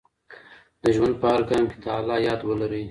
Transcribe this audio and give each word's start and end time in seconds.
د 0.81 0.83
ژوند 0.95 1.13
په 1.21 1.27
هر 1.31 1.41
ګام 1.49 1.65
کي 1.71 1.77
د 1.83 1.85
الله 1.97 2.17
یاد 2.27 2.41
ولرئ. 2.45 2.79